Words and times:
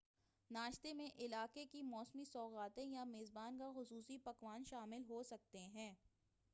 ناشتے 0.49 0.93
میں 0.93 1.07
علاقے 1.17 1.65
کی 1.65 1.81
موسمی 1.81 2.23
سوغاتیں 2.25 2.85
یا 2.85 3.03
میزبان 3.03 3.57
کا 3.57 3.71
خصوصی 3.75 4.17
پکوان 4.17 4.63
شامل 4.65 5.03
ہوسکتے 5.09 5.65
ہیں 5.67 5.93